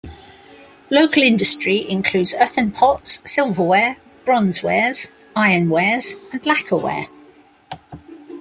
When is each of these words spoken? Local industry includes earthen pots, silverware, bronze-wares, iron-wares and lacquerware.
Local 0.89 1.21
industry 1.21 1.87
includes 1.87 2.33
earthen 2.33 2.71
pots, 2.71 3.21
silverware, 3.31 3.97
bronze-wares, 4.25 5.11
iron-wares 5.35 6.15
and 6.33 6.41
lacquerware. 6.41 7.05